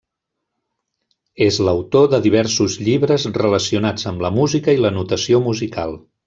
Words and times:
És 1.47 1.59
l'autor 1.67 2.07
de 2.13 2.21
diversos 2.27 2.77
llibres 2.87 3.27
relacionats 3.37 4.09
amb 4.13 4.25
la 4.27 4.33
música 4.39 4.77
i 4.79 4.83
la 4.87 4.93
notació 4.97 5.45
musical. 5.51 5.97